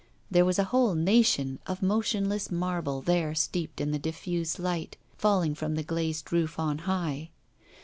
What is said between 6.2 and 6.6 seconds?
roof